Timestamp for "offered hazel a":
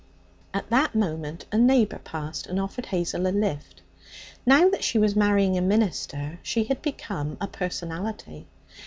2.59-3.29